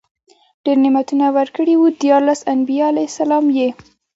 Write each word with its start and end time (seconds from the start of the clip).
ډير 0.63 0.77
نعمتونه 0.83 1.25
ورکړي 1.37 1.73
وو، 1.77 1.87
ديارلس 2.01 2.41
انبياء 2.53 2.87
عليهم 2.91 3.09
السلام 3.09 3.45
ئي 3.57 3.69